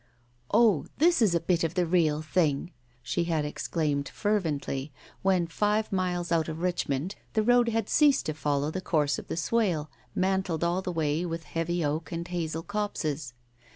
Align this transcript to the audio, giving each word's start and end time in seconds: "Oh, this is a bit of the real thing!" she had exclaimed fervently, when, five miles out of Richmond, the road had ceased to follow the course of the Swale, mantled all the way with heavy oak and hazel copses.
"Oh, 0.51 0.87
this 0.97 1.21
is 1.21 1.35
a 1.35 1.39
bit 1.39 1.63
of 1.63 1.75
the 1.75 1.85
real 1.85 2.23
thing!" 2.23 2.71
she 3.03 3.25
had 3.25 3.45
exclaimed 3.45 4.09
fervently, 4.09 4.91
when, 5.21 5.45
five 5.45 5.91
miles 5.91 6.31
out 6.31 6.49
of 6.49 6.61
Richmond, 6.63 7.13
the 7.33 7.43
road 7.43 7.69
had 7.69 7.87
ceased 7.87 8.25
to 8.25 8.33
follow 8.33 8.71
the 8.71 8.81
course 8.81 9.19
of 9.19 9.27
the 9.27 9.37
Swale, 9.37 9.91
mantled 10.15 10.63
all 10.63 10.81
the 10.81 10.91
way 10.91 11.23
with 11.23 11.43
heavy 11.43 11.85
oak 11.85 12.11
and 12.11 12.27
hazel 12.29 12.63
copses. 12.63 13.35